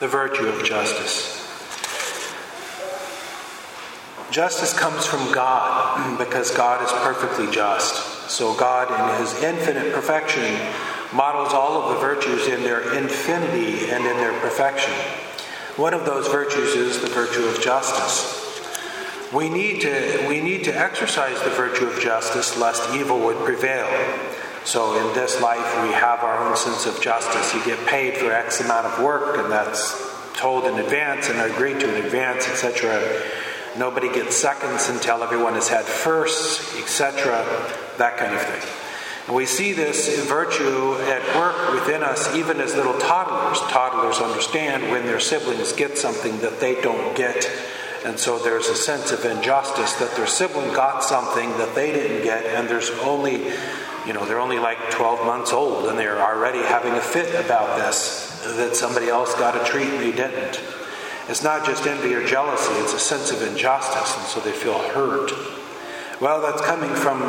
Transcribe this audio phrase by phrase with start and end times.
[0.00, 1.34] the virtue of justice.
[4.30, 8.30] Justice comes from God because God is perfectly just.
[8.30, 10.56] So, God, in His infinite perfection,
[11.12, 14.92] models all of the virtues in their infinity and in their perfection.
[15.76, 18.44] One of those virtues is the virtue of justice.
[19.32, 23.86] We need to, we need to exercise the virtue of justice lest evil would prevail.
[24.68, 27.54] So in this life, we have our own sense of justice.
[27.54, 29.98] You get paid for X amount of work, and that's
[30.34, 33.02] told in advance and agreed to in advance, etc.
[33.78, 37.46] Nobody gets seconds until everyone has had firsts, etc.
[37.96, 38.70] That kind of thing.
[39.28, 43.60] And we see this virtue at work within us even as little toddlers.
[43.72, 47.50] Toddlers understand when their siblings get something that they don't get.
[48.04, 52.22] And so there's a sense of injustice that their sibling got something that they didn't
[52.22, 53.50] get, and there's only
[54.08, 57.76] you know, they're only like 12 months old and they're already having a fit about
[57.76, 60.60] this, that somebody else got a treat and they didn't.
[61.28, 64.78] It's not just envy or jealousy, it's a sense of injustice, and so they feel
[64.78, 65.30] hurt.
[66.22, 67.20] Well, that's coming from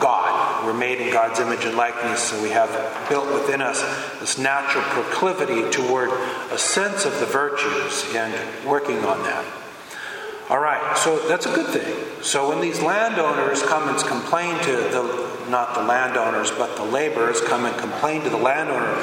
[0.00, 0.66] God.
[0.66, 2.68] We're made in God's image and likeness, so we have
[3.08, 3.80] built within us
[4.18, 6.10] this natural proclivity toward
[6.50, 8.34] a sense of the virtues and
[8.66, 9.63] working on that.
[10.50, 12.22] All right, so that's a good thing.
[12.22, 17.40] So when these landowners come and complain to the, not the landowners, but the laborers
[17.40, 19.02] come and complain to the landowner,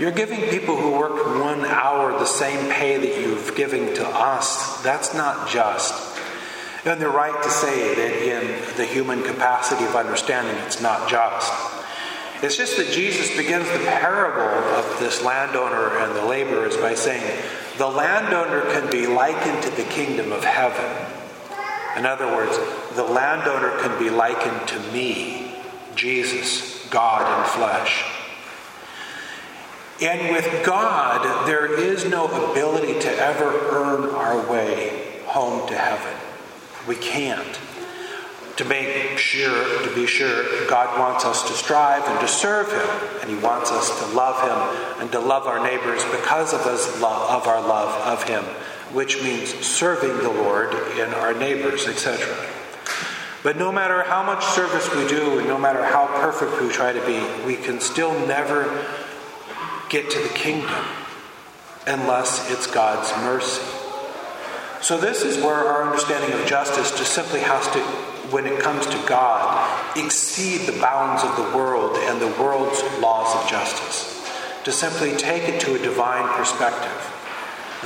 [0.00, 4.82] you're giving people who work one hour the same pay that you've given to us.
[4.82, 5.94] That's not just.
[6.84, 11.52] And they're right to say that in the human capacity of understanding, it's not just.
[12.42, 14.40] It's just that Jesus begins the parable
[14.74, 17.38] of this landowner and the laborers by saying,
[17.80, 20.84] the landowner can be likened to the kingdom of heaven.
[21.96, 22.58] In other words,
[22.94, 25.54] the landowner can be likened to me,
[25.96, 28.04] Jesus, God in flesh.
[30.02, 36.14] And with God, there is no ability to ever earn our way home to heaven.
[36.86, 37.58] We can't
[38.60, 43.20] to make sure, to be sure, God wants us to strive and to serve Him,
[43.22, 47.00] and He wants us to love Him and to love our neighbors because of, His
[47.00, 48.44] love, of our love of Him,
[48.94, 52.36] which means serving the Lord in our neighbors, etc.
[53.42, 56.92] But no matter how much service we do, and no matter how perfect we try
[56.92, 58.86] to be, we can still never
[59.88, 60.84] get to the kingdom
[61.86, 63.79] unless it's God's mercy.
[64.82, 67.80] So, this is where our understanding of justice just simply has to
[68.32, 73.34] when it comes to God, exceed the bounds of the world and the world's laws
[73.36, 74.16] of justice.
[74.64, 77.16] To simply take it to a divine perspective.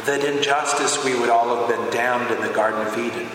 [0.06, 3.28] That in justice we would all have been damned in the Garden of Eden.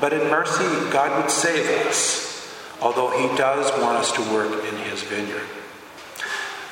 [0.00, 4.76] But in mercy, God would save us, although He does want us to work in
[4.76, 5.46] His vineyard.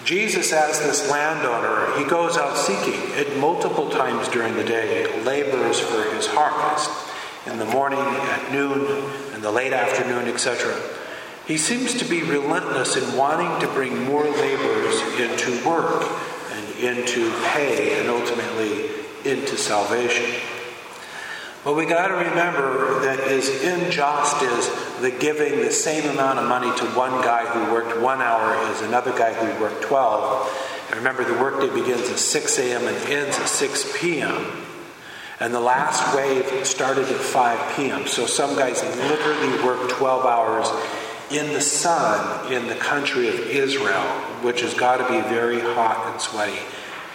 [0.05, 5.81] Jesus, as this landowner, he goes out seeking at multiple times during the day labors
[5.81, 6.91] for his harvest
[7.47, 8.81] in the morning, at noon,
[9.35, 10.79] in the late afternoon, etc.
[11.47, 16.05] He seems to be relentless in wanting to bring more laborers into work
[16.53, 18.91] and into pay and ultimately
[19.25, 20.41] into salvation.
[21.67, 26.47] But we got to remember that as unjust as the giving the same amount of
[26.49, 30.87] money to one guy who worked one hour as another guy who worked 12.
[30.87, 32.87] And remember, the workday begins at 6 a.m.
[32.87, 34.47] and ends at 6 p.m.
[35.41, 38.07] And the last wave started at 5 p.m.
[38.07, 40.69] So some guys literally worked 12 hours
[41.33, 44.05] in the sun in the country of Israel,
[44.43, 46.61] which has got to be very hot and sweaty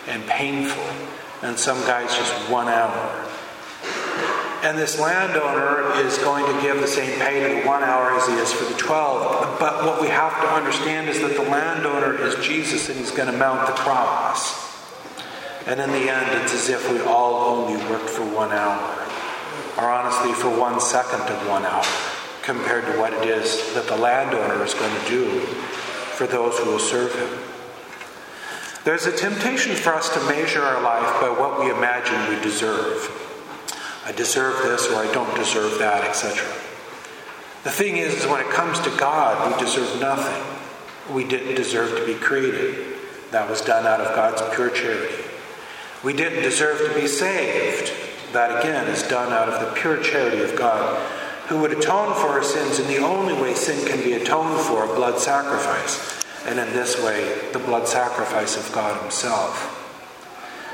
[0.09, 0.83] and painful.
[1.41, 3.30] And some guys just one hour.
[4.63, 8.27] And this landowner is going to give the same pay to the one hour as
[8.27, 9.59] he is for the 12.
[9.59, 13.31] But what we have to understand is that the landowner is Jesus and he's going
[13.31, 14.69] to mount the cross.
[15.65, 19.07] And in the end, it's as if we all only worked for one hour,
[19.77, 21.85] or honestly, for one second of one hour,
[22.43, 26.69] compared to what it is that the landowner is going to do for those who
[26.69, 27.39] will serve him.
[28.83, 33.30] There's a temptation for us to measure our life by what we imagine we deserve.
[34.11, 36.45] I deserve this or I don't deserve that, etc.
[37.63, 41.15] The thing is, is, when it comes to God, we deserve nothing.
[41.15, 42.97] We didn't deserve to be created.
[43.31, 45.23] That was done out of God's pure charity.
[46.03, 47.93] We didn't deserve to be saved.
[48.33, 50.99] That again is done out of the pure charity of God,
[51.47, 54.83] who would atone for our sins in the only way sin can be atoned for
[54.83, 56.21] a blood sacrifice.
[56.45, 59.77] And in this way, the blood sacrifice of God Himself.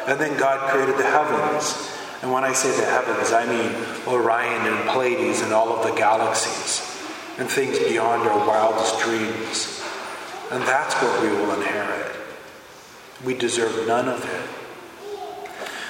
[0.07, 1.96] And then God created the heavens.
[2.21, 3.71] And when I say the heavens, I mean
[4.07, 6.81] Orion and Pleiades and all of the galaxies
[7.37, 9.83] and things beyond our wildest dreams.
[10.51, 12.15] And that's what we will inherit.
[13.23, 14.57] We deserve none of it.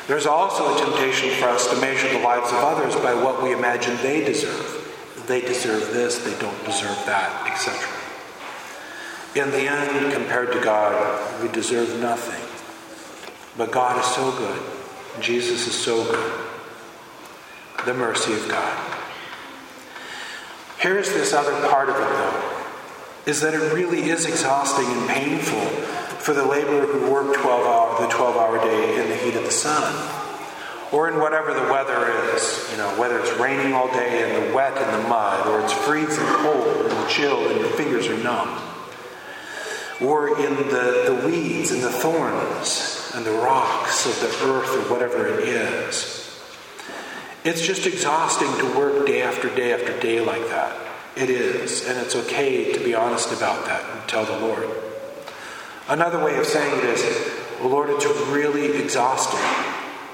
[0.08, 3.54] There's also a temptation for us to measure the lives of others by what we
[3.54, 4.74] imagine they deserve.
[5.28, 7.76] They deserve this, they don't deserve that, etc.
[9.36, 12.42] In the end, compared to God, we deserve nothing.
[13.58, 14.77] But God is so good.
[15.22, 16.42] Jesus is so good.
[17.86, 18.94] The mercy of God.
[20.80, 25.62] Here's this other part of it, though, is that it really is exhausting and painful
[26.20, 29.44] for the laborer who worked 12 hour, the 12 hour day in the heat of
[29.44, 30.26] the sun
[30.92, 34.56] or in whatever the weather is, you know, whether it's raining all day and the
[34.56, 38.62] wet and the mud, or it's freezing cold and chill and your fingers are numb,
[40.02, 44.92] or in the, the weeds and the thorns and the rocks of the earth or
[44.92, 46.18] whatever it is.
[47.44, 50.76] It's just exhausting to work day after day after day like that.
[51.16, 54.70] It is, and it's okay to be honest about that and tell the Lord.
[55.88, 59.40] Another way of saying it is, Lord, it's really exhausting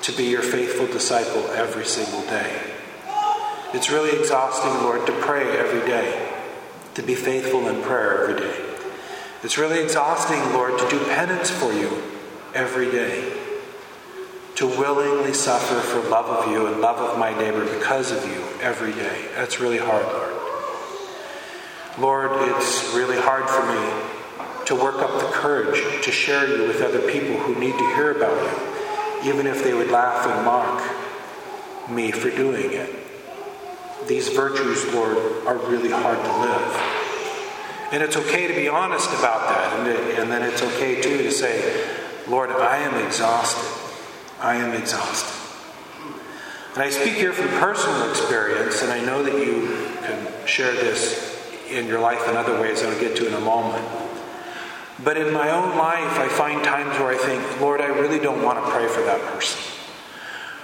[0.04, 2.74] to be your faithful disciple every single day.
[3.74, 6.31] It's really exhausting, Lord, to pray every day,
[6.94, 8.66] to be faithful in prayer every day.
[9.42, 11.90] It's really exhausting, Lord, to do penance for you
[12.54, 13.34] every day,
[14.56, 18.44] to willingly suffer for love of you and love of my neighbor because of you
[18.62, 19.26] every day.
[19.36, 20.34] That's really hard, Lord.
[21.98, 26.82] Lord, it's really hard for me to work up the courage to share you with
[26.82, 28.74] other people who need to hear about you
[29.26, 32.90] even if they would laugh and mock me for doing it.
[34.08, 35.18] These virtues, Lord,
[35.48, 37.90] are really hard to live.
[37.94, 39.80] And it's okay to be honest about that.
[39.80, 39.88] And,
[40.20, 43.70] and then it's okay, too, to say, Lord, I am exhausted.
[44.40, 45.40] I am exhausted.
[46.74, 49.68] And I speak here from personal experience, and I know that you
[50.02, 51.31] can share this
[51.70, 53.86] in your life in other ways I'll get to in a moment.
[55.04, 58.42] But in my own life, I find times where I think, Lord, I really don't
[58.42, 59.60] want to pray for that person.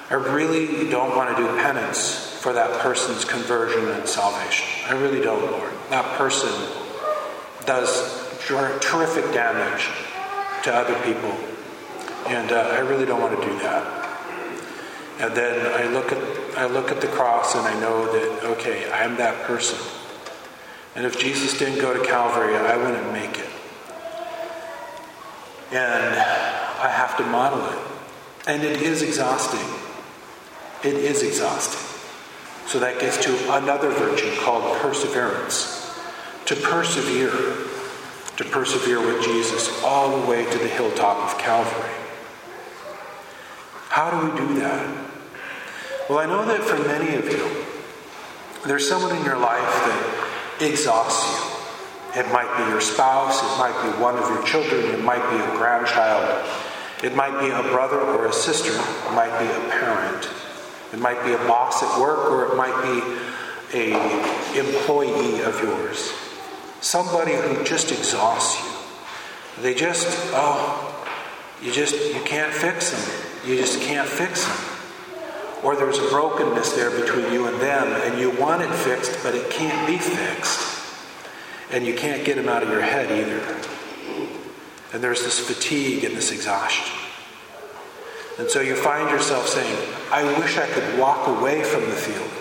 [0.10, 4.68] I really don't want to do penance for that person's conversion and salvation.
[4.88, 5.72] I really don't, Lord.
[5.90, 6.50] That person
[7.66, 9.90] does terrific damage
[10.64, 11.32] to other people.
[12.28, 14.00] And uh, I really don't want to do that.
[15.20, 18.90] And then I look at I look at the cross and I know that okay,
[18.92, 19.78] I am that person.
[20.96, 23.50] And if Jesus didn't go to Calvary, I wouldn't make it.
[25.72, 27.80] And I have to model it.
[28.48, 29.60] And it is exhausting.
[30.84, 31.86] It is exhausting.
[32.66, 35.94] So that gets to another virtue called perseverance.
[36.46, 37.69] To persevere,
[38.40, 41.92] to persevere with Jesus all the way to the hilltop of Calvary.
[43.90, 45.12] How do we do that?
[46.10, 47.66] Well, I know that for many of you,
[48.66, 51.28] there's someone in your life that exhausts
[52.16, 52.22] you.
[52.22, 55.36] It might be your spouse, it might be one of your children, it might be
[55.36, 56.48] a grandchild,
[57.04, 60.30] it might be a brother or a sister, it might be a parent,
[60.94, 66.14] it might be a boss at work, or it might be a employee of yours.
[66.82, 69.62] Somebody who just exhausts you.
[69.62, 70.86] They just, oh,
[71.62, 73.50] you just you can't fix them.
[73.50, 74.58] You just can't fix them.
[75.64, 79.36] Or there's a brokenness there between you and them, and you want it fixed, but
[79.36, 80.78] it can't be fixed.
[81.72, 83.42] And you can't get them out of your head either.
[84.94, 86.96] And there's this fatigue and this exhaustion.
[88.40, 89.78] And so you find yourself saying,
[90.12, 92.32] I wish I could walk away from the field.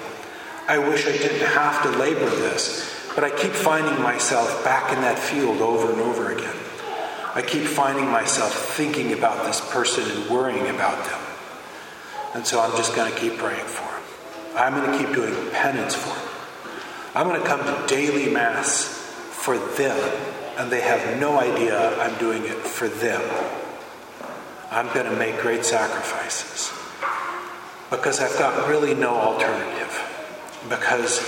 [0.68, 2.98] I wish I didn't have to labor this.
[3.18, 6.54] But I keep finding myself back in that field over and over again.
[7.34, 11.20] I keep finding myself thinking about this person and worrying about them.
[12.37, 14.02] And so I'm just going to keep praying for them.
[14.54, 16.28] I'm going to keep doing penance for them.
[17.16, 19.98] I'm going to come to daily Mass for them,
[20.56, 23.20] and they have no idea I'm doing it for them.
[24.70, 26.72] I'm going to make great sacrifices
[27.90, 30.04] because I've got really no alternative.
[30.68, 31.18] Because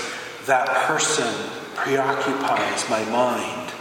[0.46, 3.72] that person preoccupies my mind,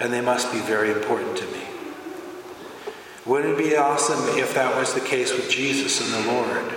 [0.00, 1.62] and they must be very important to me.
[3.26, 6.72] Wouldn't it be awesome if that was the case with Jesus and the Lord?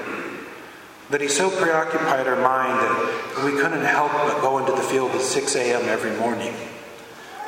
[1.12, 5.12] That he so preoccupied our mind that we couldn't help but go into the field
[5.12, 5.88] at 6 a.m.
[5.88, 6.54] every morning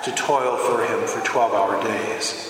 [0.04, 2.48] to toil for him for 12 hour days.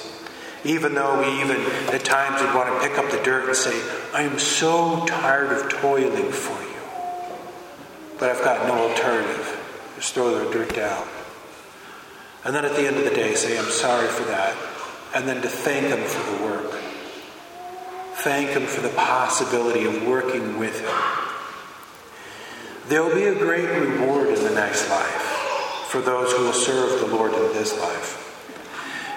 [0.64, 1.58] Even though we even
[1.94, 3.82] at times would want to pick up the dirt and say,
[4.14, 6.80] I am so tired of toiling for you.
[8.20, 9.61] But I've got no alternative.
[10.02, 11.08] Just throw the dirt down.
[12.44, 14.58] And then at the end of the day, say, I'm sorry for that.
[15.14, 16.72] And then to thank him for the work.
[18.16, 21.30] Thank him for the possibility of working with him.
[22.88, 25.22] There will be a great reward in the next life
[25.90, 28.18] for those who will serve the Lord in this life.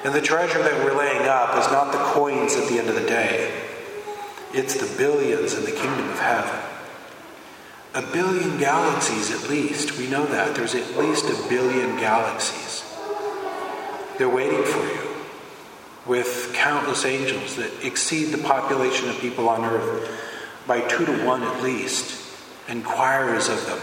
[0.04, 2.94] And the treasure that we're laying up is not the coins at the end of
[2.94, 3.58] the day.
[4.52, 6.60] It's the billions in the kingdom of heaven.
[7.94, 9.96] A billion galaxies at least.
[9.98, 10.56] We know that.
[10.56, 12.82] There's at least a billion galaxies.
[14.18, 15.14] They're waiting for you
[16.06, 20.10] with countless angels that exceed the population of people on earth
[20.66, 22.20] by two to one at least,
[22.68, 23.78] and choirs of them.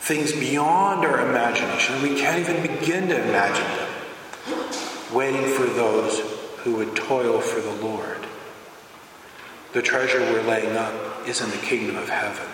[0.00, 2.00] Things beyond our imagination.
[2.02, 3.92] We can't even begin to imagine them.
[5.12, 6.20] Waiting for those
[6.58, 8.26] who would toil for the Lord.
[9.72, 12.46] The treasure we're laying up is in the kingdom of heaven.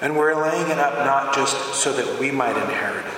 [0.00, 3.12] And we're laying it up not just so that we might inherit it,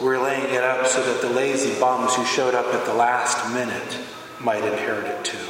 [0.00, 3.52] we're laying it up so that the lazy bums who showed up at the last
[3.52, 3.98] minute
[4.40, 5.46] might inherit it too.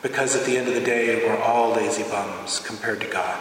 [0.00, 3.38] Because at the end of the day, we're all lazy bums compared to God.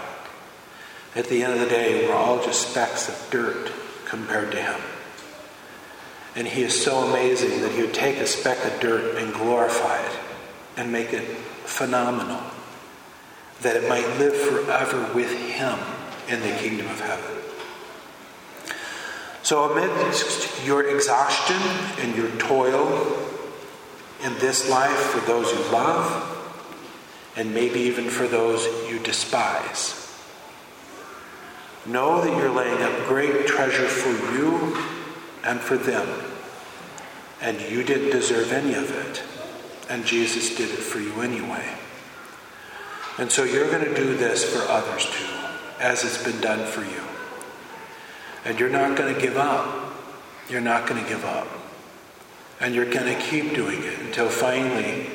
[1.15, 3.71] At the end of the day, we're all just specks of dirt
[4.05, 4.81] compared to Him.
[6.35, 9.97] And He is so amazing that He would take a speck of dirt and glorify
[9.97, 10.19] it
[10.75, 11.23] and make it
[11.63, 12.41] phenomenal,
[13.65, 15.79] that it might live forever with Him
[16.29, 17.35] in the kingdom of heaven.
[19.41, 21.57] So, amidst your exhaustion
[21.97, 22.87] and your toil
[24.23, 26.31] in this life for those you love,
[27.35, 30.13] and maybe even for those you despise,
[31.87, 34.77] know that you're laying up great treasure for you
[35.43, 36.07] and for them.
[37.41, 39.23] And you didn't deserve any of it.
[39.89, 41.79] And Jesus did it for you anyway.
[43.17, 45.33] And so you're going to do this for others too,
[45.79, 47.01] as it's been done for you.
[48.43, 49.93] And you're not going to give up.
[50.49, 51.47] You're not going to give up.
[52.59, 55.07] And you're going to keep doing it until finally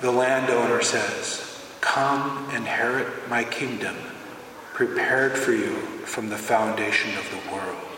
[0.00, 3.96] the landowner says, Come inherit my kingdom,
[4.72, 7.93] prepared for you from the foundation of the world.